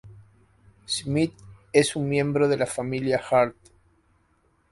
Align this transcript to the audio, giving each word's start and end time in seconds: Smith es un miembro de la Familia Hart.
Smith 0.87 1.33
es 1.73 1.95
un 1.95 2.09
miembro 2.09 2.47
de 2.47 2.57
la 2.57 2.65
Familia 2.65 3.19
Hart. 3.29 3.55